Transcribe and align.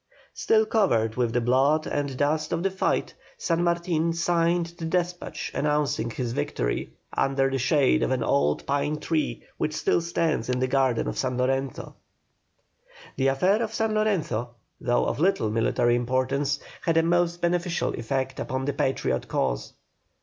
Still 0.33 0.65
covered 0.65 1.13
with 1.15 1.31
the 1.31 1.41
blood 1.41 1.85
and 1.85 2.17
dust 2.17 2.51
of 2.51 2.63
the 2.63 2.71
fight, 2.71 3.13
San 3.37 3.63
Martin 3.63 4.13
signed 4.13 4.73
the 4.79 4.85
despatch 4.85 5.51
announcing 5.53 6.09
his 6.09 6.33
victory, 6.33 6.93
under 7.15 7.51
the 7.51 7.59
shade 7.59 8.01
of 8.01 8.09
an 8.09 8.23
old 8.23 8.65
pine 8.65 8.97
tree 8.97 9.43
which 9.59 9.75
still 9.75 10.01
stands 10.01 10.49
in 10.49 10.57
the 10.59 10.65
garden 10.67 11.07
of 11.07 11.19
San 11.19 11.37
Lorenzo. 11.37 11.97
The 13.15 13.27
affair 13.27 13.61
of 13.61 13.75
San 13.75 13.93
Lorenzo, 13.93 14.55
though 14.79 15.05
of 15.05 15.19
little 15.19 15.51
military 15.51 15.95
importance, 15.97 16.57
had 16.81 16.97
a 16.97 17.03
most 17.03 17.39
beneficial 17.39 17.93
effect 17.93 18.39
upon 18.39 18.65
the 18.65 18.73
Patriot 18.73 19.27
cause. 19.27 19.73